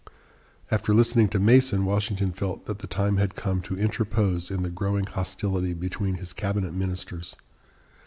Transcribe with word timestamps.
After 0.71 0.95
listening 0.95 1.27
to 1.29 1.37
Mason, 1.39 1.85
Washington 1.85 2.31
felt 2.31 2.65
that 2.65 2.79
the 2.79 2.87
time 2.87 3.17
had 3.17 3.35
come 3.35 3.61
to 3.61 3.77
interpose 3.77 4.49
in 4.49 4.63
the 4.63 4.71
growing 4.71 5.05
hostility 5.05 5.75
between 5.75 6.15
his 6.15 6.33
cabinet 6.33 6.73
ministers. 6.73 7.35